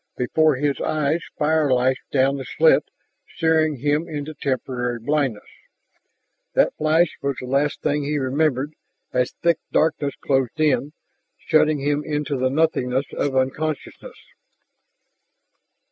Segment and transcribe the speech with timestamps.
[0.17, 2.85] Before his eyes fire lashed down the slit,
[3.37, 5.45] searing him into temporary blindness.
[6.55, 8.73] That flash was the last thing he remembered
[9.13, 10.93] as thick darkness closed in,
[11.37, 14.17] shutting him into the nothingness of unconsciousness.